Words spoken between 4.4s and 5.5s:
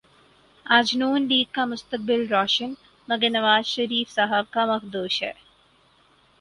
کا مخدوش ہے